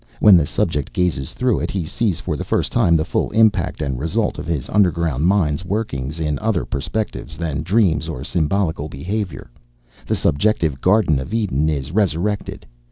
When 0.19 0.35
the 0.35 0.47
subject 0.47 0.93
gazes 0.93 1.31
through 1.33 1.59
it, 1.59 1.69
he 1.69 1.85
sees 1.85 2.19
for 2.19 2.35
the 2.35 2.43
first 2.43 2.71
time 2.71 2.95
the 2.95 3.05
full 3.05 3.29
impact 3.33 3.83
and 3.83 3.99
result 3.99 4.39
of 4.39 4.47
his 4.47 4.67
underground 4.67 5.27
mind's 5.27 5.63
workings 5.63 6.19
in 6.19 6.39
other 6.39 6.65
perspectives 6.65 7.37
than 7.37 7.61
dreams 7.61 8.09
or 8.09 8.23
symbolical 8.23 8.89
behavior. 8.89 9.51
The 10.07 10.15
subjective 10.15 10.81
Garden 10.81 11.19
of 11.19 11.35
Eden 11.35 11.69
is 11.69 11.91
resurrected. 11.91 12.65